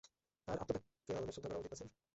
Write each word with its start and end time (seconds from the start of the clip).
তার 0.47 0.57
আত্মত্যাগকে 0.57 1.11
আমাদের 1.11 1.33
শ্রদ্ধা 1.33 1.49
করা 1.49 1.59
উচিত 1.59 1.71
না, 1.71 1.77
স্যার? 1.77 1.89